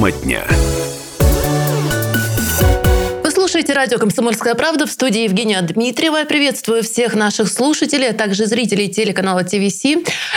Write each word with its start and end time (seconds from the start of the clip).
Тема 0.00 0.12
дня 0.12 0.59
слушаете 3.60 3.78
радио 3.78 3.98
«Комсомольская 3.98 4.54
правда» 4.54 4.86
в 4.86 4.90
студии 4.90 5.24
Евгения 5.24 5.60
Дмитриева. 5.60 6.24
Приветствую 6.24 6.82
всех 6.82 7.14
наших 7.14 7.50
слушателей, 7.50 8.08
а 8.08 8.14
также 8.14 8.46
зрителей 8.46 8.88
телеканала 8.88 9.44
ТВС. 9.44 9.84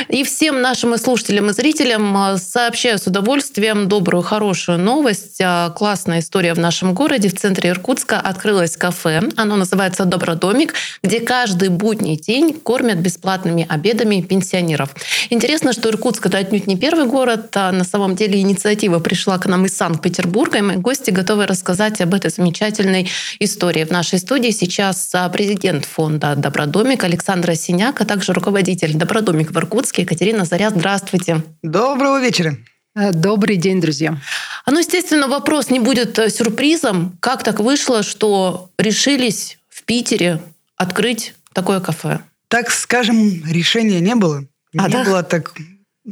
И 0.09 0.25
всем 0.25 0.59
нашим 0.61 0.97
слушателям 0.97 1.49
и 1.49 1.53
зрителям 1.53 2.17
а, 2.17 2.37
сообщаю 2.37 2.97
с 2.97 3.07
удовольствием 3.07 3.87
добрую, 3.87 4.23
хорошую 4.23 4.77
новость. 4.77 5.39
А, 5.41 5.69
классная 5.69 6.19
история 6.19 6.53
в 6.53 6.59
нашем 6.59 6.93
городе. 6.93 7.29
В 7.29 7.35
центре 7.39 7.69
Иркутска 7.69 8.19
открылось 8.19 8.75
кафе. 8.75 9.21
Оно 9.37 9.55
называется 9.55 10.03
«Добродомик», 10.03 10.73
где 11.01 11.21
каждый 11.21 11.69
будний 11.69 12.17
день 12.17 12.53
кормят 12.53 12.97
бесплатными 12.97 13.65
обедами 13.69 14.19
пенсионеров. 14.19 14.89
Интересно, 15.29 15.71
что 15.71 15.89
Иркутск– 15.89 16.25
это 16.27 16.39
отнюдь 16.39 16.67
не 16.67 16.75
первый 16.75 17.05
город. 17.05 17.55
А 17.55 17.71
на 17.71 17.85
самом 17.85 18.17
деле 18.17 18.41
инициатива 18.41 18.99
пришла 18.99 19.37
к 19.37 19.45
нам 19.45 19.65
из 19.65 19.77
Санкт-Петербурга, 19.77 20.57
и 20.57 20.61
мои 20.61 20.75
гости 20.75 21.09
готовы 21.09 21.45
рассказать 21.45 22.01
об 22.01 22.13
этой 22.13 22.29
замечательной 22.29 23.09
истории. 23.39 23.83
В 23.83 23.91
нашей 23.91 24.19
студии 24.19 24.51
сейчас 24.51 25.09
а, 25.13 25.29
президент 25.29 25.85
фонда 25.85 26.35
«Добродомик» 26.35 27.03
Александра 27.03 27.55
Синяк, 27.55 28.01
а 28.01 28.05
также 28.05 28.33
руководитель 28.33 28.93
«Добродомик» 28.93 29.51
в 29.51 29.57
Иркутске 29.57 30.03
Екатерина 30.03 30.45
Заря. 30.45 30.69
Здравствуйте. 30.69 31.43
Доброго 31.61 32.21
вечера. 32.21 32.57
Э, 32.95 33.11
добрый 33.11 33.57
день, 33.57 33.81
друзья. 33.81 34.17
А 34.65 34.71
ну, 34.71 34.79
естественно, 34.79 35.27
вопрос 35.27 35.69
не 35.69 35.79
будет 35.79 36.17
э, 36.19 36.29
сюрпризом. 36.29 37.17
Как 37.19 37.43
так 37.43 37.59
вышло, 37.59 38.03
что 38.03 38.69
решились 38.77 39.57
в 39.69 39.83
Питере 39.83 40.39
открыть 40.75 41.33
такое 41.53 41.79
кафе? 41.79 42.19
Так 42.47 42.69
скажем, 42.69 43.43
решения 43.45 43.99
не 43.99 44.15
было. 44.15 44.45
А, 44.77 44.87
не 44.87 44.93
да? 44.93 45.03
было 45.03 45.23
так 45.23 45.53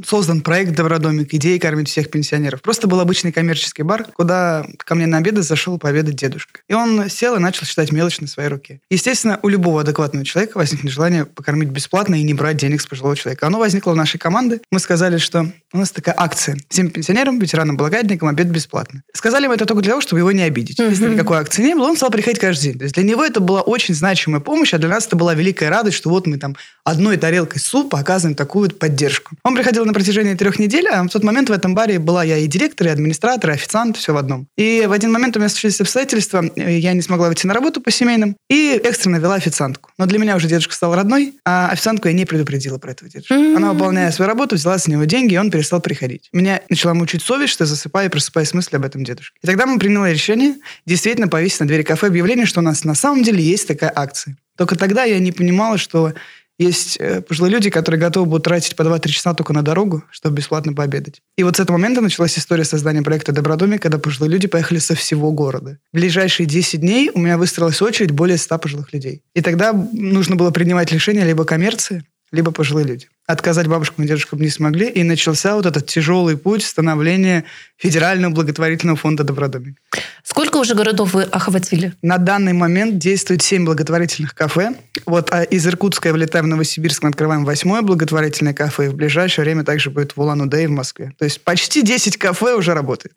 создан 0.05 0.41
проект 0.41 0.73
«Добродомик», 0.75 1.33
идея 1.33 1.59
кормить 1.59 1.89
всех 1.89 2.09
пенсионеров. 2.09 2.61
Просто 2.61 2.87
был 2.87 2.99
обычный 2.99 3.31
коммерческий 3.31 3.83
бар, 3.83 4.05
куда 4.13 4.65
ко 4.77 4.95
мне 4.95 5.07
на 5.07 5.17
обеды 5.17 5.41
зашел 5.41 5.77
пообедать 5.77 6.15
дедушка. 6.15 6.61
И 6.67 6.73
он 6.73 7.09
сел 7.09 7.35
и 7.35 7.39
начал 7.39 7.65
считать 7.65 7.91
мелочь 7.91 8.19
на 8.21 8.27
своей 8.27 8.49
руке. 8.49 8.79
Естественно, 8.89 9.39
у 9.43 9.49
любого 9.49 9.81
адекватного 9.81 10.25
человека 10.25 10.57
возникнет 10.57 10.91
желание 10.91 11.25
покормить 11.25 11.69
бесплатно 11.69 12.15
и 12.15 12.23
не 12.23 12.33
брать 12.33 12.57
денег 12.57 12.81
с 12.81 12.87
пожилого 12.87 13.15
человека. 13.15 13.47
Оно 13.47 13.59
возникло 13.59 13.91
в 13.91 13.95
нашей 13.95 14.17
команде. 14.17 14.61
Мы 14.71 14.79
сказали, 14.79 15.17
что 15.17 15.51
у 15.73 15.77
нас 15.77 15.91
такая 15.91 16.15
акция. 16.17 16.57
Всем 16.69 16.89
пенсионерам, 16.89 17.39
ветеранам, 17.39 17.77
благодатникам 17.77 18.29
обед 18.29 18.47
бесплатно. 18.47 19.03
Сказали 19.13 19.47
мы 19.47 19.55
это 19.55 19.65
только 19.65 19.81
для 19.81 19.91
того, 19.91 20.01
чтобы 20.01 20.19
его 20.19 20.31
не 20.31 20.43
обидеть. 20.43 20.79
Если 20.79 21.09
никакой 21.09 21.39
акции 21.39 21.63
не 21.63 21.75
было, 21.75 21.87
он 21.87 21.97
стал 21.97 22.09
приходить 22.09 22.39
каждый 22.39 22.69
день. 22.69 22.77
То 22.77 22.83
есть 22.83 22.95
для 22.95 23.03
него 23.03 23.23
это 23.23 23.39
была 23.39 23.61
очень 23.61 23.93
значимая 23.93 24.41
помощь, 24.41 24.73
а 24.73 24.77
для 24.77 24.89
нас 24.89 25.07
это 25.07 25.15
была 25.15 25.33
великая 25.33 25.69
радость, 25.69 25.97
что 25.97 26.09
вот 26.09 26.27
мы 26.27 26.37
там 26.37 26.55
одной 26.83 27.17
тарелкой 27.17 27.59
супа 27.59 27.99
оказываем 27.99 28.35
такую 28.35 28.69
вот 28.69 28.79
поддержку. 28.79 29.35
Он 29.43 29.55
приходил 29.55 29.85
на 29.85 29.93
протяжении 29.93 30.33
трех 30.33 30.59
недель, 30.59 30.87
а 30.87 31.03
в 31.03 31.09
тот 31.09 31.23
момент 31.23 31.49
в 31.49 31.51
этом 31.51 31.75
баре 31.75 31.99
была 31.99 32.23
я 32.23 32.37
и 32.37 32.47
директор, 32.47 32.87
и 32.87 32.89
администратор, 32.89 33.51
и 33.51 33.53
официант, 33.53 33.97
все 33.97 34.13
в 34.13 34.17
одном. 34.17 34.47
И 34.57 34.85
в 34.87 34.91
один 34.91 35.11
момент 35.11 35.35
у 35.35 35.39
меня 35.39 35.49
случились 35.49 35.79
обстоятельства, 35.81 36.43
я 36.55 36.93
не 36.93 37.01
смогла 37.01 37.27
выйти 37.27 37.45
на 37.45 37.53
работу 37.53 37.81
по 37.81 37.91
семейным, 37.91 38.35
и 38.49 38.79
экстренно 38.83 39.17
вела 39.17 39.35
официантку. 39.35 39.91
Но 39.97 40.05
для 40.05 40.19
меня 40.19 40.35
уже 40.35 40.47
дедушка 40.47 40.73
стал 40.73 40.95
родной, 40.95 41.35
а 41.45 41.69
официантку 41.69 42.07
я 42.07 42.13
не 42.13 42.25
предупредила 42.25 42.77
про 42.77 42.91
этого 42.91 43.09
дедушку. 43.09 43.33
Mm-hmm. 43.33 43.55
Она, 43.55 43.73
выполняя 43.73 44.11
свою 44.11 44.27
работу, 44.29 44.55
взяла 44.55 44.77
с 44.77 44.87
него 44.87 45.03
деньги, 45.05 45.33
и 45.33 45.37
он 45.37 45.51
перестал 45.51 45.81
приходить. 45.81 46.29
Меня 46.33 46.61
начала 46.69 46.93
мучить 46.93 47.21
совесть, 47.21 47.53
что 47.53 47.65
засыпаю 47.65 48.09
и 48.09 48.11
просыпаюсь 48.11 48.49
с 48.49 48.53
мыслью 48.53 48.77
об 48.77 48.85
этом 48.85 49.03
дедушке. 49.03 49.37
И 49.41 49.47
тогда 49.47 49.65
мы 49.65 49.79
приняли 49.79 50.13
решение 50.13 50.55
действительно 50.85 51.27
повесить 51.27 51.59
на 51.59 51.67
двери 51.67 51.83
кафе 51.83 52.07
объявление, 52.07 52.45
что 52.45 52.59
у 52.59 52.63
нас 52.63 52.83
на 52.83 52.95
самом 52.95 53.23
деле 53.23 53.43
есть 53.43 53.67
такая 53.67 53.91
акция. 53.95 54.37
Только 54.57 54.75
тогда 54.75 55.05
я 55.05 55.19
не 55.19 55.31
понимала, 55.31 55.77
что 55.77 56.13
есть 56.61 56.97
э, 56.99 57.21
пожилые 57.21 57.51
люди, 57.51 57.69
которые 57.69 57.99
готовы 57.99 58.25
будут 58.27 58.43
тратить 58.43 58.75
по 58.75 58.83
2-3 58.83 59.07
часа 59.09 59.33
только 59.33 59.53
на 59.53 59.61
дорогу, 59.61 60.03
чтобы 60.11 60.37
бесплатно 60.37 60.73
пообедать. 60.73 61.21
И 61.37 61.43
вот 61.43 61.57
с 61.57 61.59
этого 61.59 61.77
момента 61.77 62.01
началась 62.01 62.37
история 62.37 62.63
создания 62.63 63.01
проекта 63.01 63.31
«Добродомик», 63.31 63.81
когда 63.81 63.97
пожилые 63.97 64.31
люди 64.31 64.47
поехали 64.47 64.79
со 64.79 64.95
всего 64.95 65.31
города. 65.31 65.79
В 65.91 65.97
ближайшие 65.97 66.45
10 66.45 66.81
дней 66.81 67.11
у 67.13 67.19
меня 67.19 67.37
выстроилась 67.37 67.81
очередь 67.81 68.11
более 68.11 68.37
100 68.37 68.59
пожилых 68.59 68.93
людей. 68.93 69.23
И 69.33 69.41
тогда 69.41 69.73
нужно 69.73 70.35
было 70.35 70.51
принимать 70.51 70.91
решение 70.91 71.25
либо 71.25 71.45
коммерции, 71.45 72.03
либо 72.31 72.51
пожилые 72.51 72.85
люди. 72.85 73.07
Отказать 73.31 73.67
бабушкам 73.67 74.03
и 74.03 74.07
дедушкам 74.09 74.41
не 74.41 74.49
смогли, 74.49 74.89
и 74.89 75.03
начался 75.03 75.55
вот 75.55 75.65
этот 75.65 75.87
тяжелый 75.87 76.35
путь 76.35 76.65
становления 76.65 77.45
Федерального 77.77 78.33
благотворительного 78.33 78.97
фонда 78.97 79.23
«Добродомик». 79.23 79.77
Сколько 80.23 80.57
уже 80.57 80.75
городов 80.75 81.13
вы 81.13 81.23
охватили? 81.23 81.93
На 82.01 82.17
данный 82.17 82.53
момент 82.53 82.97
действует 82.97 83.41
7 83.41 83.65
благотворительных 83.65 84.35
кафе. 84.35 84.75
Вот 85.05 85.31
а 85.31 85.43
из 85.43 85.65
Иркутска 85.65 86.09
я 86.09 86.13
вылетаю 86.13 86.43
в 86.43 86.47
Новосибирск, 86.47 87.03
мы 87.03 87.09
открываем 87.09 87.43
восьмое 87.43 87.81
благотворительное 87.81 88.53
кафе, 88.53 88.85
и 88.85 88.89
в 88.89 88.95
ближайшее 88.95 89.45
время 89.45 89.63
также 89.63 89.89
будет 89.89 90.15
в 90.15 90.21
Улан-Удэ 90.21 90.65
и 90.65 90.67
в 90.67 90.71
Москве. 90.71 91.13
То 91.17 91.25
есть 91.25 91.43
почти 91.43 91.81
10 91.81 92.17
кафе 92.17 92.55
уже 92.55 92.73
работает. 92.73 93.15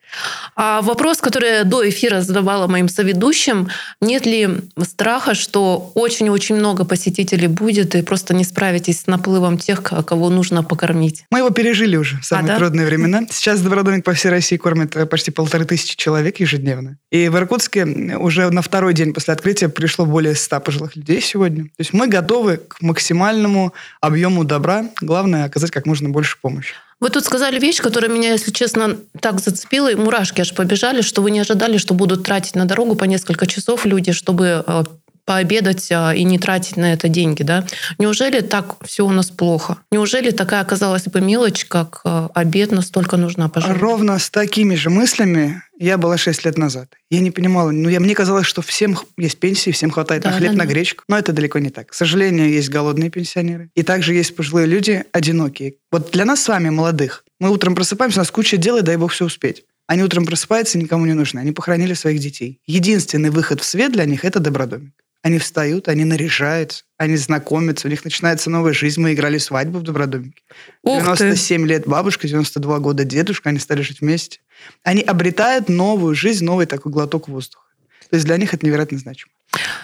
А 0.55 0.81
вопрос, 0.81 1.19
который 1.19 1.49
я 1.57 1.63
до 1.63 1.87
эфира 1.87 2.21
задавала 2.21 2.67
моим 2.67 2.89
соведущим, 2.89 3.67
нет 4.01 4.25
ли 4.25 4.49
страха, 4.83 5.35
что 5.35 5.91
очень-очень 5.93 6.55
много 6.55 6.85
посетителей 6.85 7.47
будет, 7.47 7.95
и 7.95 8.01
просто 8.01 8.33
не 8.33 8.45
справитесь 8.45 9.01
с 9.01 9.07
наплывом 9.07 9.57
тех, 9.57 9.83
кого 10.05 10.29
нужно 10.29 10.63
покормить? 10.63 11.25
Мы 11.31 11.39
его 11.39 11.49
пережили 11.49 11.97
уже 11.97 12.17
в 12.21 12.25
самые 12.25 12.55
а, 12.55 12.57
трудные 12.57 12.85
да? 12.85 12.89
времена. 12.89 13.21
Сейчас 13.29 13.61
Добродомик 13.61 14.03
по 14.03 14.13
всей 14.13 14.29
России 14.29 14.57
кормит 14.57 14.95
э, 14.95 15.05
почти 15.05 15.31
полторы 15.31 15.65
тысячи 15.65 15.97
человек 15.97 16.39
ежедневно. 16.39 16.97
И 17.11 17.27
в 17.27 17.35
Иркутске 17.37 17.85
уже 17.85 18.49
на 18.49 18.61
второй 18.61 18.93
день 18.93 19.13
после 19.13 19.33
открытия 19.33 19.69
пришло 19.69 20.05
более 20.05 20.35
100 20.35 20.59
пожилых 20.61 20.95
людей 20.95 21.21
сегодня. 21.21 21.65
То 21.65 21.79
есть 21.79 21.93
мы 21.93 22.07
готовы 22.07 22.57
к 22.57 22.81
максимальному 22.81 23.73
объему 24.01 24.43
добра. 24.43 24.85
Главное 25.01 25.45
оказать 25.45 25.71
как 25.71 25.85
можно 25.85 26.09
больше 26.09 26.37
помощи. 26.41 26.75
Вы 26.99 27.09
тут 27.09 27.25
сказали 27.25 27.59
вещь, 27.59 27.81
которая 27.81 28.09
меня, 28.09 28.31
если 28.31 28.51
честно, 28.51 28.97
так 29.19 29.41
зацепила, 29.41 29.91
и 29.91 29.95
мурашки 29.95 30.41
аж 30.41 30.53
побежали, 30.53 31.01
что 31.01 31.21
вы 31.21 31.31
не 31.31 31.39
ожидали, 31.39 31.77
что 31.77 31.93
будут 31.93 32.23
тратить 32.23 32.55
на 32.55 32.65
дорогу 32.65 32.95
по 32.95 33.03
несколько 33.03 33.45
часов 33.47 33.85
люди, 33.85 34.13
чтобы 34.13 34.63
э, 34.65 34.83
пообедать 35.25 35.91
а, 35.91 36.13
и 36.13 36.23
не 36.23 36.39
тратить 36.39 36.77
на 36.77 36.93
это 36.93 37.09
деньги, 37.09 37.43
да? 37.43 37.65
Неужели 37.97 38.41
так 38.41 38.75
все 38.85 39.05
у 39.05 39.09
нас 39.09 39.31
плохо? 39.31 39.77
Неужели 39.91 40.31
такая 40.31 40.61
оказалась 40.61 41.05
бы 41.05 41.19
мелочь, 41.21 41.65
как 41.65 42.01
а, 42.03 42.29
обед, 42.33 42.71
настолько 42.71 43.17
нужна 43.17 43.49
пожалуйста? 43.49 43.81
Ровно 43.81 44.19
с 44.19 44.29
такими 44.29 44.75
же 44.75 44.89
мыслями 44.89 45.61
я 45.77 45.97
была 45.97 46.17
6 46.17 46.45
лет 46.45 46.57
назад. 46.57 46.93
Я 47.09 47.19
не 47.19 47.31
понимала, 47.31 47.71
ну, 47.71 47.89
я, 47.89 47.99
мне 47.99 48.13
казалось, 48.15 48.45
что 48.45 48.61
всем 48.61 48.97
есть 49.17 49.39
пенсии, 49.39 49.71
всем 49.71 49.91
хватает 49.91 50.23
да, 50.23 50.31
на 50.31 50.37
хлеб, 50.37 50.51
да, 50.51 50.57
на 50.57 50.65
гречку. 50.65 51.03
Но 51.07 51.17
это 51.17 51.33
далеко 51.33 51.59
не 51.59 51.69
так. 51.69 51.87
К 51.87 51.93
сожалению, 51.93 52.49
есть 52.49 52.69
голодные 52.69 53.09
пенсионеры. 53.09 53.69
И 53.75 53.83
также 53.83 54.13
есть 54.13 54.35
пожилые 54.35 54.67
люди 54.67 55.03
одинокие. 55.11 55.75
Вот 55.91 56.11
для 56.11 56.25
нас 56.25 56.43
с 56.43 56.47
вами, 56.47 56.69
молодых, 56.69 57.25
мы 57.39 57.49
утром 57.49 57.75
просыпаемся, 57.75 58.19
у 58.19 58.21
нас 58.21 58.31
куча 58.31 58.57
дел, 58.57 58.77
и 58.77 58.81
дай 58.81 58.95
бог 58.97 59.11
все 59.11 59.25
успеть. 59.25 59.63
Они 59.87 60.01
утром 60.01 60.25
просыпаются, 60.25 60.77
никому 60.77 61.05
не 61.05 61.13
нужны. 61.13 61.39
Они 61.39 61.51
похоронили 61.51 61.93
своих 61.93 62.19
детей. 62.19 62.59
Единственный 62.65 63.29
выход 63.29 63.61
в 63.61 63.65
свет 63.65 63.91
для 63.91 64.05
них– 64.05 64.23
это 64.25 64.39
добродомик. 64.39 64.93
Они 65.25 65.39
встают, 65.39 65.87
они 65.87 66.05
наряжаются, 66.05 66.83
они 66.99 67.15
знакомятся, 67.17 67.87
у 67.87 67.89
них 67.89 68.05
начинается 68.05 68.51
новая 68.51 68.73
жизнь. 68.73 69.01
Мы 69.01 69.13
играли 69.13 69.39
свадьбу 69.39 69.79
в 69.79 69.81
Добродомике. 69.81 70.43
Ух 70.83 71.01
97 71.01 71.63
ты. 71.63 71.67
лет 71.67 71.87
бабушка, 71.87 72.27
92 72.27 72.77
года 72.77 73.05
дедушка, 73.05 73.49
они 73.49 73.57
стали 73.57 73.81
жить 73.81 74.01
вместе. 74.01 74.41
Они 74.83 75.01
обретают 75.01 75.67
новую 75.67 76.13
жизнь, 76.13 76.45
новый 76.45 76.67
такой 76.67 76.91
глоток 76.91 77.27
воздуха. 77.27 77.65
То 78.11 78.17
есть 78.17 78.27
для 78.27 78.37
них 78.37 78.53
это 78.53 78.67
невероятно 78.67 78.99
значимо. 78.99 79.31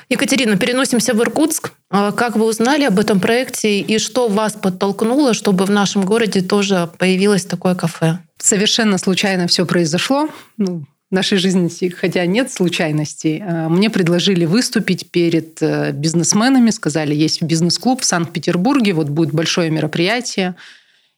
Екатерина, 0.09 0.57
переносимся 0.57 1.15
в 1.15 1.21
Иркутск. 1.23 1.71
А 1.89 2.11
как 2.11 2.35
вы 2.35 2.45
узнали 2.45 2.83
об 2.83 2.99
этом 2.99 3.19
проекте 3.19 3.79
и 3.79 3.97
что 3.97 4.27
вас 4.27 4.53
подтолкнуло, 4.53 5.33
чтобы 5.33 5.65
в 5.65 5.71
нашем 5.71 6.05
городе 6.05 6.43
тоже 6.43 6.87
появилось 6.99 7.45
такое 7.45 7.73
кафе? 7.73 8.19
Совершенно 8.37 8.99
случайно 8.99 9.47
все 9.47 9.65
произошло. 9.65 10.29
Ну, 10.57 10.85
нашей 11.11 11.37
жизни, 11.37 11.89
хотя 11.89 12.25
нет 12.25 12.51
случайностей, 12.51 13.43
э, 13.45 13.67
мне 13.67 13.89
предложили 13.89 14.45
выступить 14.45 15.11
перед 15.11 15.61
э, 15.61 15.91
бизнесменами, 15.91 16.69
сказали, 16.69 17.13
есть 17.13 17.41
бизнес-клуб 17.41 18.01
в 18.01 18.05
Санкт-Петербурге, 18.05 18.93
вот 18.93 19.09
будет 19.09 19.33
большое 19.33 19.69
мероприятие, 19.69 20.55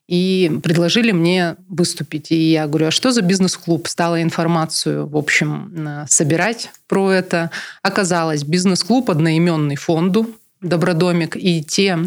и 0.08 0.60
предложили 0.62 1.12
мне 1.12 1.56
выступить. 1.68 2.30
И 2.30 2.50
я 2.52 2.66
говорю, 2.66 2.88
а 2.88 2.90
что 2.90 3.10
за 3.10 3.22
бизнес-клуб? 3.22 3.88
Стала 3.88 4.20
информацию, 4.20 5.06
в 5.06 5.16
общем, 5.16 5.72
э, 5.76 6.04
собирать 6.08 6.70
про 6.88 7.12
это. 7.12 7.50
Оказалось, 7.82 8.42
бизнес-клуб 8.42 9.10
одноименный 9.10 9.76
фонду 9.76 10.34
«Добродомик», 10.60 11.36
и 11.36 11.62
те 11.62 11.98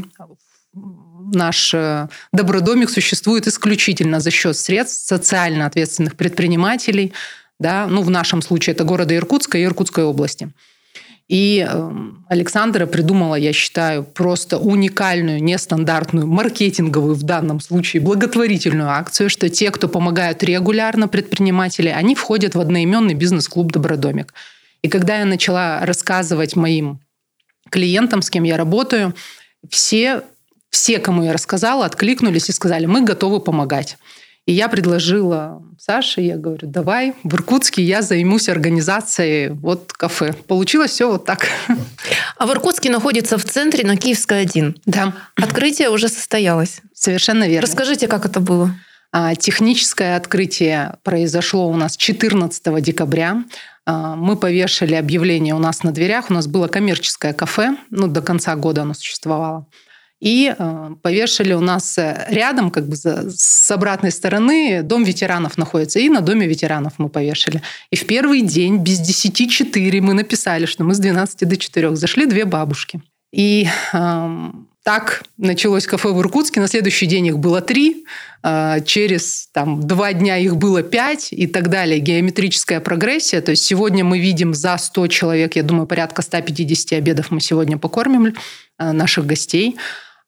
наш 1.33 1.75
добродомик 2.31 2.89
существует 2.89 3.47
исключительно 3.47 4.19
за 4.21 4.31
счет 4.31 4.55
средств 4.55 5.05
социально 5.07 5.65
ответственных 5.65 6.15
предпринимателей, 6.15 7.13
да, 7.59 7.87
ну, 7.87 8.01
в 8.01 8.09
нашем 8.09 8.41
случае 8.41 8.73
это 8.73 8.83
города 8.83 9.15
Иркутска 9.15 9.57
и 9.57 9.63
Иркутской 9.63 10.03
области. 10.03 10.51
И 11.27 11.67
эм, 11.67 12.25
Александра 12.29 12.85
придумала, 12.85 13.35
я 13.35 13.51
считаю, 13.51 14.03
просто 14.03 14.57
уникальную, 14.57 15.43
нестандартную, 15.43 16.25
маркетинговую 16.25 17.15
в 17.15 17.23
данном 17.23 17.59
случае 17.59 18.01
благотворительную 18.01 18.89
акцию, 18.89 19.29
что 19.29 19.49
те, 19.49 19.71
кто 19.71 19.89
помогают 19.89 20.41
регулярно 20.43 21.09
предприниматели, 21.09 21.89
они 21.89 22.15
входят 22.15 22.55
в 22.55 22.61
одноименный 22.61 23.13
бизнес-клуб 23.13 23.73
«Добродомик». 23.73 24.33
И 24.83 24.87
когда 24.87 25.17
я 25.19 25.25
начала 25.25 25.85
рассказывать 25.85 26.55
моим 26.55 27.01
клиентам, 27.69 28.21
с 28.21 28.29
кем 28.29 28.43
я 28.43 28.55
работаю, 28.55 29.13
все, 29.69 30.21
все, 30.69 30.99
кому 30.99 31.23
я 31.23 31.33
рассказала, 31.33 31.85
откликнулись 31.85 32.47
и 32.47 32.53
сказали, 32.53 32.85
мы 32.85 33.03
готовы 33.03 33.41
помогать. 33.41 33.97
И 34.47 34.53
я 34.53 34.69
предложила 34.69 35.61
Саше, 35.77 36.21
я 36.21 36.37
говорю, 36.37 36.69
давай 36.69 37.13
в 37.23 37.35
Иркутске 37.35 37.83
я 37.83 38.01
займусь 38.01 38.47
организацией 38.47 39.49
вот 39.49 39.91
кафе. 39.91 40.33
Получилось 40.47 40.91
все 40.91 41.11
вот 41.11 41.25
так. 41.25 41.47
А 42.37 42.45
в 42.45 42.51
Иркутске 42.51 42.89
находится 42.89 43.37
в 43.37 43.43
центре 43.43 43.85
на 43.85 43.97
Киевской 43.97 44.41
1. 44.41 44.77
Да. 44.85 45.13
Открытие 45.35 45.89
уже 45.89 46.07
состоялось. 46.07 46.81
Совершенно 46.93 47.47
верно. 47.47 47.67
Расскажите, 47.67 48.07
как 48.07 48.25
это 48.25 48.39
было? 48.39 48.73
А, 49.11 49.35
техническое 49.35 50.15
открытие 50.15 50.95
произошло 51.03 51.67
у 51.67 51.75
нас 51.75 51.97
14 51.97 52.81
декабря. 52.81 53.43
А, 53.85 54.15
мы 54.15 54.37
повешали 54.37 54.95
объявление 54.95 55.55
у 55.55 55.59
нас 55.59 55.83
на 55.83 55.91
дверях. 55.91 56.29
У 56.29 56.33
нас 56.33 56.47
было 56.47 56.67
коммерческое 56.67 57.33
кафе. 57.33 57.75
Ну, 57.89 58.07
до 58.07 58.21
конца 58.21 58.55
года 58.55 58.83
оно 58.83 58.93
существовало. 58.93 59.67
И 60.19 60.53
а, 60.57 60.93
повешали 61.01 61.53
у 61.53 61.59
нас 61.59 61.97
э, 61.97 62.25
рядом, 62.29 62.71
как 62.71 62.87
бы 62.87 62.95
с 62.95 63.71
обратной 63.71 64.11
стороны, 64.11 64.81
дом 64.81 65.03
ветеранов 65.03 65.57
находится. 65.57 65.99
И 65.99 66.09
на 66.09 66.21
доме 66.21 66.47
ветеранов 66.47 66.93
мы 66.97 67.09
повешали. 67.09 67.61
И 67.91 67.95
в 67.95 68.05
первый 68.07 68.41
день 68.41 68.77
без 68.77 68.99
10 68.99 69.51
4 69.51 70.01
мы 70.01 70.13
написали, 70.13 70.65
что 70.65 70.83
мы 70.83 70.95
с 70.95 70.99
12 70.99 71.47
до 71.47 71.55
4 71.55 71.95
зашли 71.95 72.25
две 72.25 72.45
бабушки. 72.45 73.01
И 73.31 73.67
так 74.87 75.23
началось 75.37 75.85
кафе 75.85 76.13
в 76.13 76.19
Иркутске. 76.21 76.61
На 76.61 76.67
следующий 76.69 77.07
день 77.07 77.27
их 77.27 77.39
было 77.39 77.59
три. 77.59 78.05
А, 78.41 78.79
через 78.79 79.49
там, 79.51 79.85
два 79.85 80.13
дня 80.13 80.37
их 80.37 80.55
было 80.55 80.81
пять 80.81 81.33
и 81.33 81.45
так 81.45 81.69
далее. 81.69 81.99
Геометрическая 81.99 82.79
прогрессия. 82.79 83.41
То 83.41 83.51
есть 83.51 83.65
сегодня 83.65 84.05
мы 84.05 84.17
видим 84.17 84.53
за 84.53 84.77
100 84.77 85.07
человек, 85.07 85.57
я 85.57 85.63
думаю, 85.63 85.87
порядка 85.87 86.21
150 86.21 86.93
обедов 86.93 87.31
мы 87.31 87.41
сегодня 87.41 87.77
покормим 87.77 88.33
а, 88.77 88.93
наших 88.93 89.25
гостей. 89.25 89.75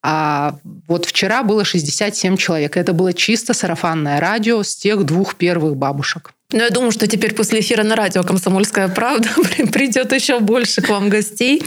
А 0.01 0.55
вот 0.87 1.05
вчера 1.05 1.43
было 1.43 1.65
67 1.65 2.37
человек. 2.37 2.77
Это 2.77 2.93
было 2.93 3.13
чисто 3.13 3.53
сарафанное 3.53 4.19
радио 4.19 4.63
с 4.63 4.75
тех 4.75 5.03
двух 5.03 5.35
первых 5.35 5.75
бабушек. 5.75 6.33
Ну, 6.51 6.63
я 6.63 6.71
думаю, 6.71 6.91
что 6.91 7.05
теперь 7.05 7.35
после 7.35 7.59
эфира 7.59 7.83
на 7.83 7.95
радио 7.95 8.23
«Комсомольская 8.23 8.87
правда» 8.87 9.29
придет 9.71 10.11
еще 10.11 10.39
больше 10.39 10.81
к 10.81 10.89
вам 10.89 11.07
гостей. 11.07 11.61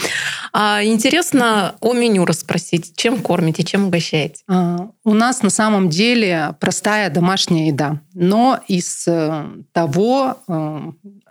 А, 0.53 0.83
интересно 0.83 1.77
о 1.81 1.93
меню 1.93 2.25
расспросить. 2.25 2.97
Чем 2.97 3.23
кормите, 3.23 3.63
чем 3.63 3.87
угощаете? 3.87 4.43
А, 4.49 4.89
у 5.05 5.15
нас 5.15 5.43
на 5.43 5.51
самом 5.51 5.89
деле 5.89 6.57
простая 6.59 7.11
домашняя 7.11 7.69
еда. 7.69 8.01
Но 8.13 8.59
из 8.67 9.07
э, 9.07 9.47
того, 9.71 10.39
э, 10.49 10.81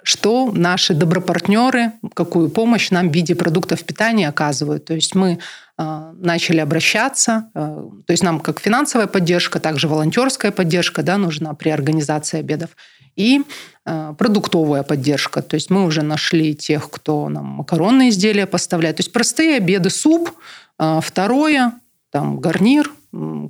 что 0.04 0.52
наши 0.54 0.94
добропартнеры, 0.94 1.92
какую 2.14 2.50
помощь 2.50 2.90
нам 2.90 3.10
в 3.10 3.14
виде 3.14 3.36
продуктов 3.36 3.84
питания 3.84 4.30
оказывают. 4.30 4.86
То 4.86 4.94
есть 4.94 5.14
мы 5.14 5.40
э, 5.78 6.14
начали 6.16 6.60
обращаться, 6.60 7.50
то 7.54 7.92
есть 8.08 8.24
нам 8.24 8.40
как 8.40 8.62
финансовая 8.62 9.08
поддержка, 9.08 9.60
также 9.60 9.90
волонтерская 9.90 10.52
поддержка 10.52 11.04
да, 11.04 11.18
нужна 11.18 11.54
при 11.54 11.70
организации 11.70 12.40
обедов 12.40 12.70
и 13.16 13.42
э, 13.86 14.14
продуктовая 14.18 14.84
поддержка. 14.84 15.42
То 15.42 15.56
есть 15.56 15.70
мы 15.70 15.86
уже 15.86 16.02
нашли 16.02 16.56
тех, 16.56 16.90
кто 16.90 17.30
нам 17.30 17.46
макаронные 17.46 18.10
изделия 18.10 18.46
поставляет. 18.46 18.98
То 18.98 19.02
есть 19.02 19.12
простые 19.12 19.58
обеды, 19.58 19.90
суп, 19.90 20.32
э, 20.80 21.00
второе, 21.02 21.74
там 22.12 22.40
гарнир, 22.40 22.92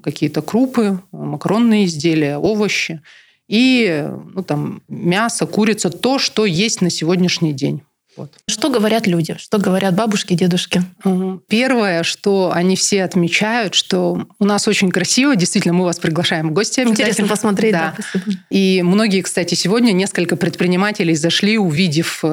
какие-то 0.04 0.42
крупы, 0.42 1.00
макаронные 1.12 1.86
изделия, 1.86 2.38
овощи 2.38 3.02
и 3.48 4.08
ну, 4.34 4.44
там, 4.44 4.82
мясо, 4.88 5.46
курица, 5.46 5.90
то, 5.90 6.20
что 6.20 6.46
есть 6.46 6.82
на 6.82 6.90
сегодняшний 6.90 7.54
день. 7.54 7.82
Вот. 8.18 8.34
Что 8.46 8.70
говорят 8.70 9.08
люди? 9.08 9.38
Что 9.38 9.58
говорят 9.58 9.96
бабушки, 9.96 10.34
дедушки? 10.34 10.84
Первое, 11.48 12.04
что 12.04 12.52
они 12.54 12.76
все 12.76 13.04
отмечают, 13.04 13.74
что 13.74 14.28
у 14.38 14.46
нас 14.46 14.68
очень 14.68 14.90
красиво. 14.90 15.36
Действительно, 15.36 15.74
мы 15.74 15.86
вас 15.86 15.98
приглашаем 15.98 16.50
в 16.50 16.54
гости. 16.54 16.82
Интересно 16.82 17.28
посмотреть. 17.28 17.72
Да. 17.72 17.96
да 18.14 18.20
И 18.50 18.82
многие, 18.84 19.22
кстати, 19.22 19.56
сегодня 19.56 19.94
несколько 19.94 20.36
предпринимателей 20.36 21.16
зашли, 21.16 21.58
увидев 21.58 22.20
э, 22.24 22.28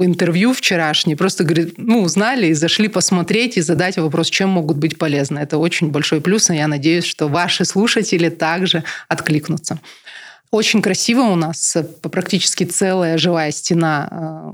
интервью 0.00 0.54
вчерашнее, 0.54 1.16
просто 1.16 1.44
говорят, 1.44 1.74
ну, 1.76 2.00
узнали 2.00 2.46
и 2.46 2.54
зашли 2.54 2.88
посмотреть 2.88 3.58
и 3.58 3.60
задать 3.60 3.98
вопрос, 3.98 4.30
чем 4.30 4.48
могут 4.48 4.78
быть 4.78 4.96
полезны. 4.96 5.38
Это 5.40 5.58
очень 5.58 5.90
большой 5.90 6.22
плюс, 6.22 6.48
и 6.48 6.54
я 6.54 6.68
надеюсь, 6.68 7.04
что 7.04 7.28
ваши 7.28 7.66
слушатели 7.66 8.30
также 8.30 8.82
откликнутся. 9.08 9.78
Очень 10.50 10.80
красиво 10.80 11.22
у 11.22 11.34
нас, 11.34 11.76
практически 12.00 12.64
целая 12.64 13.18
живая 13.18 13.50
стена 13.50 14.08
э, 14.10 14.52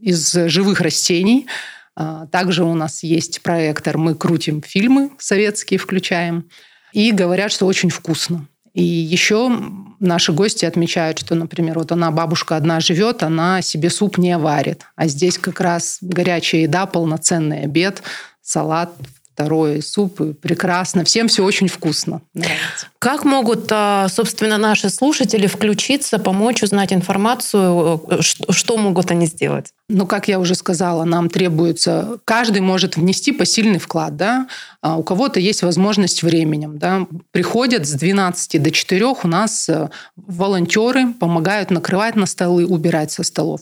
из 0.00 0.32
живых 0.32 0.80
растений. 0.80 1.46
А, 1.94 2.26
также 2.26 2.64
у 2.64 2.74
нас 2.74 3.02
есть 3.02 3.42
проектор, 3.42 3.98
мы 3.98 4.14
крутим 4.14 4.62
фильмы 4.62 5.10
советские, 5.18 5.78
включаем. 5.78 6.48
И 6.92 7.12
говорят, 7.12 7.52
что 7.52 7.66
очень 7.66 7.90
вкусно. 7.90 8.46
И 8.74 8.84
еще 8.84 9.50
наши 9.98 10.32
гости 10.32 10.64
отмечают, 10.64 11.18
что, 11.18 11.34
например, 11.34 11.78
вот 11.78 11.90
она, 11.90 12.10
бабушка 12.10 12.56
одна 12.56 12.80
живет, 12.80 13.22
она 13.22 13.60
себе 13.62 13.90
суп 13.90 14.18
не 14.18 14.38
варит. 14.38 14.82
А 14.94 15.08
здесь 15.08 15.38
как 15.38 15.60
раз 15.60 15.98
горячая 16.00 16.62
еда, 16.62 16.86
полноценный 16.86 17.62
обед, 17.62 18.02
салат, 18.40 18.92
второй 19.38 19.82
суп. 19.82 20.20
Прекрасно. 20.40 21.04
Всем 21.04 21.28
все 21.28 21.44
очень 21.44 21.68
вкусно. 21.68 22.22
Нравится. 22.34 22.88
Как 22.98 23.24
могут, 23.24 23.70
а, 23.70 24.08
собственно, 24.08 24.58
наши 24.58 24.90
слушатели 24.90 25.46
включиться, 25.46 26.18
помочь 26.18 26.64
узнать 26.64 26.92
информацию? 26.92 28.02
Э, 28.10 28.20
что 28.20 28.76
могут 28.76 29.12
они 29.12 29.26
сделать? 29.26 29.66
Ну, 29.88 30.08
как 30.08 30.26
я 30.26 30.40
уже 30.40 30.56
сказала, 30.56 31.04
нам 31.04 31.30
требуется... 31.30 32.18
Каждый 32.24 32.62
может 32.62 32.96
внести 32.96 33.30
посильный 33.30 33.78
вклад. 33.78 34.16
Да? 34.16 34.48
А 34.82 34.96
у 34.96 35.04
кого-то 35.04 35.38
есть 35.38 35.62
возможность 35.62 36.24
временем. 36.24 36.78
Да? 36.78 37.06
Приходят 37.30 37.86
с 37.86 37.92
12 37.92 38.60
до 38.60 38.72
4 38.72 39.04
у 39.22 39.28
нас 39.28 39.68
э, 39.68 39.88
волонтеры, 40.16 41.12
помогают 41.12 41.70
накрывать 41.70 42.16
на 42.16 42.26
столы, 42.26 42.66
убирать 42.66 43.12
со 43.12 43.22
столов. 43.22 43.60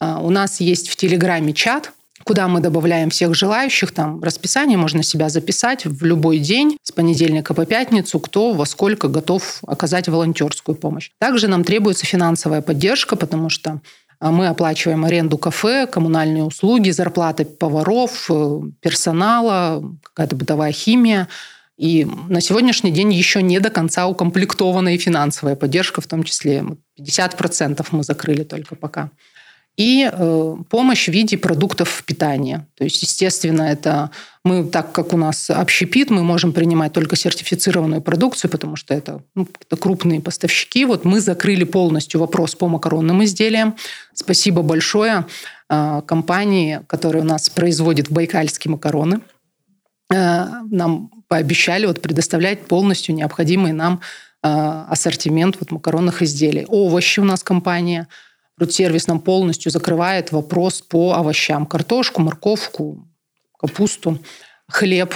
А 0.00 0.18
у 0.18 0.30
нас 0.30 0.58
есть 0.58 0.88
в 0.88 0.96
Телеграме 0.96 1.52
чат, 1.52 1.92
куда 2.24 2.48
мы 2.48 2.60
добавляем 2.60 3.10
всех 3.10 3.34
желающих. 3.34 3.92
Там 3.92 4.22
расписание 4.22 4.78
можно 4.78 5.02
себя 5.02 5.28
записать 5.28 5.84
в 5.84 6.04
любой 6.04 6.38
день 6.38 6.78
с 6.82 6.92
понедельника 6.92 7.54
по 7.54 7.66
пятницу, 7.66 8.18
кто 8.20 8.52
во 8.52 8.66
сколько 8.66 9.08
готов 9.08 9.60
оказать 9.66 10.08
волонтерскую 10.08 10.74
помощь. 10.74 11.10
Также 11.18 11.48
нам 11.48 11.64
требуется 11.64 12.06
финансовая 12.06 12.62
поддержка, 12.62 13.16
потому 13.16 13.48
что 13.48 13.80
а, 14.22 14.30
мы 14.30 14.46
оплачиваем 14.46 15.04
аренду 15.04 15.36
кафе, 15.36 15.86
коммунальные 15.86 16.44
услуги, 16.44 16.90
зарплаты 16.90 17.44
поваров, 17.44 18.30
э, 18.30 18.60
персонала, 18.80 19.82
какая-то 20.02 20.36
бытовая 20.36 20.70
химия. 20.70 21.26
И 21.76 22.06
на 22.28 22.40
сегодняшний 22.40 22.92
день 22.92 23.12
еще 23.12 23.42
не 23.42 23.58
до 23.58 23.70
конца 23.70 24.06
укомплектована 24.06 24.94
и 24.94 24.98
финансовая 24.98 25.56
поддержка, 25.56 26.00
в 26.00 26.06
том 26.06 26.22
числе 26.22 26.64
50% 26.96 27.84
мы 27.90 28.04
закрыли 28.04 28.44
только 28.44 28.76
пока 28.76 29.10
и 29.76 30.10
э, 30.12 30.56
помощь 30.68 31.08
в 31.08 31.12
виде 31.12 31.38
продуктов 31.38 32.04
питания. 32.04 32.66
То 32.76 32.84
есть, 32.84 33.02
естественно, 33.02 33.62
это 33.62 34.10
мы, 34.44 34.64
так 34.64 34.92
как 34.92 35.14
у 35.14 35.16
нас 35.16 35.48
общепит, 35.48 36.10
мы 36.10 36.22
можем 36.22 36.52
принимать 36.52 36.92
только 36.92 37.16
сертифицированную 37.16 38.02
продукцию, 38.02 38.50
потому 38.50 38.76
что 38.76 38.92
это, 38.92 39.22
ну, 39.34 39.48
это 39.60 39.76
крупные 39.76 40.20
поставщики. 40.20 40.84
Вот 40.84 41.04
мы 41.04 41.20
закрыли 41.20 41.64
полностью 41.64 42.20
вопрос 42.20 42.54
по 42.54 42.68
макаронным 42.68 43.24
изделиям. 43.24 43.76
Спасибо 44.12 44.62
большое 44.62 45.24
э, 45.70 46.02
компании, 46.06 46.80
которая 46.86 47.22
у 47.22 47.26
нас 47.26 47.48
производит 47.48 48.10
байкальские 48.10 48.72
макароны. 48.72 49.20
Э, 50.12 50.48
нам 50.70 51.10
пообещали 51.28 51.86
вот 51.86 52.02
предоставлять 52.02 52.66
полностью 52.66 53.14
необходимый 53.14 53.72
нам 53.72 54.00
ассортимент 54.44 55.56
вот 55.60 55.70
макаронных 55.70 56.20
изделий. 56.20 56.66
Овощи 56.66 57.20
у 57.20 57.24
нас 57.24 57.44
компания– 57.44 58.08
Рудсервис 58.62 59.08
нам 59.08 59.20
полностью 59.20 59.72
закрывает 59.72 60.30
вопрос 60.30 60.82
по 60.82 61.14
овощам. 61.14 61.66
Картошку, 61.66 62.22
морковку, 62.22 63.08
капусту, 63.58 64.18
хлеб, 64.68 65.14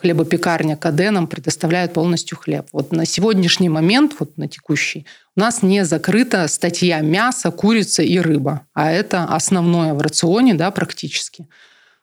хлебопекарня 0.00 0.76
КД 0.76 1.10
нам 1.10 1.26
предоставляет 1.26 1.92
полностью 1.92 2.38
хлеб. 2.38 2.66
Вот 2.72 2.92
на 2.92 3.04
сегодняшний 3.04 3.68
момент, 3.68 4.14
вот 4.18 4.38
на 4.38 4.48
текущий, 4.48 5.06
у 5.36 5.40
нас 5.40 5.62
не 5.62 5.84
закрыта 5.84 6.48
статья 6.48 7.00
мясо, 7.00 7.50
курица 7.50 8.02
и 8.02 8.18
рыба. 8.18 8.62
А 8.74 8.90
это 8.90 9.24
основное 9.24 9.92
в 9.92 10.00
рационе, 10.00 10.54
да, 10.54 10.70
практически. 10.70 11.46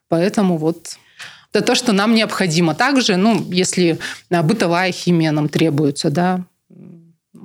Поэтому 0.10 0.58
вот 0.58 0.98
это 1.52 1.66
то, 1.66 1.76
что 1.76 1.92
нам 1.92 2.14
необходимо. 2.14 2.76
Также, 2.76 3.16
ну, 3.16 3.44
если 3.52 3.98
бытовая 4.30 4.92
химия 4.92 5.32
нам 5.32 5.50
требуется, 5.50 6.10
да, 6.10 6.46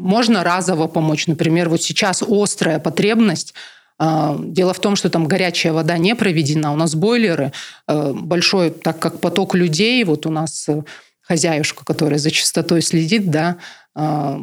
можно 0.00 0.42
разово 0.42 0.88
помочь. 0.88 1.26
Например, 1.26 1.68
вот 1.68 1.82
сейчас 1.82 2.22
острая 2.26 2.78
потребность 2.78 3.54
а, 4.02 4.36
Дело 4.40 4.72
в 4.72 4.80
том, 4.80 4.96
что 4.96 5.10
там 5.10 5.28
горячая 5.28 5.74
вода 5.74 5.98
не 5.98 6.14
проведена. 6.14 6.72
У 6.72 6.76
нас 6.76 6.94
бойлеры 6.94 7.52
э, 7.86 8.12
большой, 8.14 8.70
так 8.70 8.98
как 8.98 9.20
поток 9.20 9.54
людей, 9.54 10.02
вот 10.04 10.24
у 10.24 10.30
нас 10.30 10.66
э, 10.70 10.82
хозяюшка, 11.20 11.84
которая 11.84 12.18
за 12.18 12.30
чистотой 12.30 12.80
следит, 12.80 13.30
да, 13.30 13.58
а, 13.94 14.40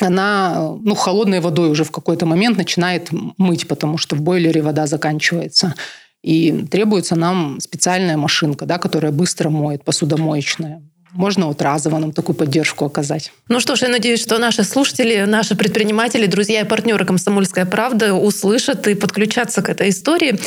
она 0.00 0.72
ну, 0.80 0.94
холодной 0.94 1.40
водой 1.40 1.68
уже 1.68 1.82
в 1.82 1.90
какой-то 1.90 2.26
момент 2.26 2.56
начинает 2.56 3.08
мыть, 3.38 3.66
потому 3.66 3.98
что 3.98 4.14
в 4.14 4.22
бойлере 4.22 4.62
вода 4.62 4.86
заканчивается. 4.86 5.74
И 6.22 6.52
требуется 6.70 7.16
нам 7.16 7.60
специальная 7.60 8.16
машинка, 8.16 8.66
да, 8.66 8.78
которая 8.78 9.10
быстро 9.10 9.50
моет, 9.50 9.84
посудомоечная 9.84 10.80
можно 11.14 11.46
вот 11.46 11.62
разово 11.62 11.98
нам 11.98 12.12
такую 12.12 12.36
поддержку 12.36 12.84
оказать. 12.84 13.32
Ну 13.48 13.60
что 13.60 13.76
ж, 13.76 13.82
я 13.82 13.88
надеюсь, 13.88 14.20
что 14.20 14.38
наши 14.38 14.64
слушатели, 14.64 15.24
наши 15.24 15.54
предприниматели, 15.54 16.26
друзья 16.26 16.60
и 16.60 16.64
партнеры 16.64 17.06
«Комсомольская 17.06 17.64
правда» 17.64 18.14
услышат 18.14 18.86
и 18.88 18.94
подключатся 18.94 19.62
к 19.62 19.68
этой 19.68 19.90
истории. 19.90 20.38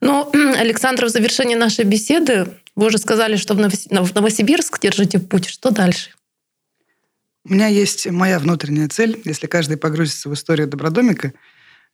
Но, 0.00 0.30
Александр, 0.58 1.06
в 1.06 1.08
завершении 1.08 1.54
нашей 1.54 1.84
беседы 1.84 2.48
вы 2.74 2.86
уже 2.86 2.98
сказали, 2.98 3.36
что 3.36 3.54
в 3.54 4.14
Новосибирск 4.14 4.80
держите 4.80 5.18
путь. 5.18 5.48
Что 5.48 5.70
дальше? 5.70 6.10
У 7.48 7.54
меня 7.54 7.68
есть 7.68 8.10
моя 8.10 8.38
внутренняя 8.40 8.88
цель. 8.88 9.20
Если 9.24 9.46
каждый 9.46 9.76
погрузится 9.76 10.28
в 10.28 10.34
историю 10.34 10.66
Добродомика, 10.66 11.32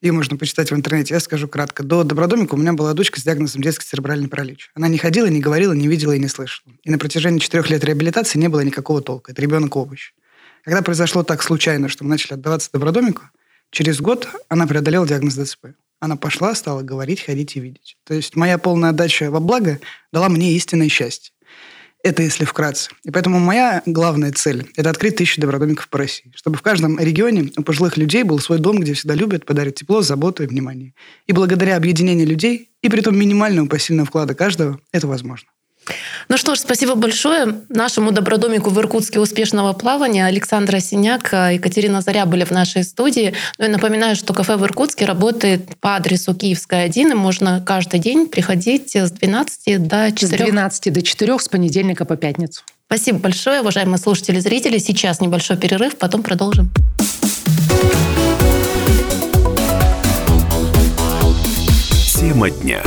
ее 0.02 0.12
можно 0.12 0.36
почитать 0.36 0.70
в 0.70 0.74
интернете, 0.74 1.14
я 1.14 1.20
скажу 1.20 1.46
кратко. 1.46 1.84
До 1.84 2.02
Добродомика 2.02 2.54
у 2.54 2.58
меня 2.58 2.72
была 2.72 2.92
дочка 2.92 3.20
с 3.20 3.22
диагнозом 3.22 3.62
детский 3.62 3.86
церебральный 3.86 4.28
паралич. 4.28 4.70
Она 4.74 4.88
не 4.88 4.98
ходила, 4.98 5.26
не 5.26 5.40
говорила, 5.40 5.72
не 5.72 5.86
видела 5.86 6.12
и 6.12 6.18
не 6.18 6.26
слышала. 6.26 6.74
И 6.82 6.90
на 6.90 6.98
протяжении 6.98 7.38
четырех 7.38 7.70
лет 7.70 7.84
реабилитации 7.84 8.38
не 8.38 8.48
было 8.48 8.60
никакого 8.60 9.00
толка. 9.00 9.30
Это 9.30 9.40
ребенок 9.40 9.76
овощ. 9.76 10.12
Когда 10.64 10.82
произошло 10.82 11.22
так 11.22 11.42
случайно, 11.42 11.88
что 11.88 12.02
мы 12.02 12.10
начали 12.10 12.34
отдаваться 12.34 12.68
Добродомику, 12.72 13.22
через 13.70 14.00
год 14.00 14.28
она 14.48 14.66
преодолела 14.66 15.06
диагноз 15.06 15.34
ДЦП. 15.34 15.66
Она 16.00 16.16
пошла, 16.16 16.52
стала 16.56 16.82
говорить, 16.82 17.24
ходить 17.24 17.54
и 17.54 17.60
видеть. 17.60 17.96
То 18.04 18.14
есть 18.14 18.34
моя 18.34 18.58
полная 18.58 18.90
отдача 18.90 19.30
во 19.30 19.38
благо 19.38 19.78
дала 20.12 20.28
мне 20.28 20.52
истинное 20.54 20.88
счастье. 20.88 21.32
Это 22.02 22.24
если 22.24 22.44
вкратце. 22.44 22.90
И 23.04 23.12
поэтому 23.12 23.38
моя 23.38 23.80
главная 23.86 24.32
цель– 24.32 24.68
это 24.76 24.90
открыть 24.90 25.16
тысячи 25.16 25.40
добродомиков 25.40 25.88
по 25.88 25.98
России. 25.98 26.32
Чтобы 26.34 26.56
в 26.56 26.62
каждом 26.62 26.98
регионе 26.98 27.52
у 27.56 27.62
пожилых 27.62 27.96
людей 27.96 28.24
был 28.24 28.40
свой 28.40 28.58
дом, 28.58 28.80
где 28.80 28.94
всегда 28.94 29.14
любят, 29.14 29.46
подарят 29.46 29.76
тепло, 29.76 30.02
заботу 30.02 30.42
и 30.42 30.46
внимание. 30.46 30.94
И 31.28 31.32
благодаря 31.32 31.76
объединению 31.76 32.26
людей, 32.26 32.70
и 32.82 32.88
при 32.88 33.02
том 33.02 33.16
минимальному 33.16 33.68
посильного 33.68 34.06
вклада 34.06 34.34
каждого, 34.34 34.80
это 34.90 35.06
возможно. 35.06 35.48
Ну 36.28 36.36
что 36.36 36.54
ж, 36.54 36.60
спасибо 36.60 36.94
большое 36.94 37.60
нашему 37.68 38.12
добродомику 38.12 38.70
в 38.70 38.78
Иркутске 38.78 39.20
успешного 39.20 39.72
плавания. 39.72 40.26
Александра 40.26 40.78
Синяк, 40.78 41.32
Екатерина 41.32 42.00
Заря 42.00 42.24
были 42.24 42.44
в 42.44 42.50
нашей 42.50 42.84
студии. 42.84 43.34
Ну 43.58 43.66
и 43.66 43.68
напоминаю, 43.68 44.16
что 44.16 44.32
кафе 44.32 44.56
в 44.56 44.64
Иркутске 44.64 45.04
работает 45.04 45.76
по 45.80 45.96
адресу 45.96 46.34
Киевская 46.34 46.84
1, 46.84 47.10
и 47.10 47.14
можно 47.14 47.62
каждый 47.64 48.00
день 48.00 48.28
приходить 48.28 48.94
с 48.94 49.10
12 49.10 49.86
до 49.86 50.12
4. 50.12 50.26
С 50.26 50.30
12 50.30 50.92
до 50.92 51.02
4 51.02 51.38
с 51.38 51.48
понедельника 51.48 52.04
по 52.04 52.16
пятницу. 52.16 52.62
Спасибо 52.86 53.18
большое, 53.18 53.60
уважаемые 53.60 53.98
слушатели 53.98 54.36
и 54.36 54.40
зрители. 54.40 54.78
Сейчас 54.78 55.20
небольшой 55.20 55.56
перерыв, 55.56 55.96
потом 55.96 56.22
продолжим. 56.22 56.70
Тема 62.18 62.50
дня. 62.50 62.82